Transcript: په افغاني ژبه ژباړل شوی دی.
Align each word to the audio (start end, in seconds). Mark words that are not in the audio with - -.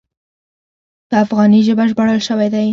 په 1.09 1.15
افغاني 1.23 1.59
ژبه 1.67 1.83
ژباړل 1.89 2.19
شوی 2.27 2.47
دی. 2.53 2.67